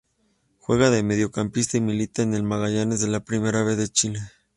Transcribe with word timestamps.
Juega 0.57 0.89
de 0.89 1.03
mediocampista 1.03 1.77
y 1.77 1.81
milita 1.81 2.23
en 2.23 2.43
Magallanes 2.43 3.01
de 3.01 3.07
la 3.07 3.23
Primera 3.23 3.61
B 3.61 3.75
de 3.75 3.87
Chile. 3.87 4.19